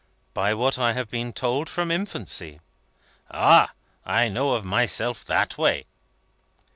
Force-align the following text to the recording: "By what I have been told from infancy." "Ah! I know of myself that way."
"By 0.33 0.55
what 0.55 0.79
I 0.79 0.93
have 0.93 1.11
been 1.11 1.31
told 1.31 1.69
from 1.69 1.91
infancy." 1.91 2.59
"Ah! 3.29 3.73
I 4.03 4.29
know 4.29 4.53
of 4.53 4.65
myself 4.65 5.23
that 5.25 5.59
way." 5.59 5.85